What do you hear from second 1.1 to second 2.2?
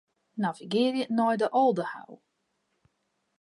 nei de Aldehou.